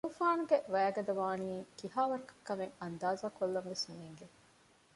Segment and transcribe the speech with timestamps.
[0.07, 4.27] ތޫފާނުގެ ވައިގަދަވާނީ ކިހާވަރަކަށް ކަމެއް އަންދާޒާކޮށްލަންވެސް ނޭނގެ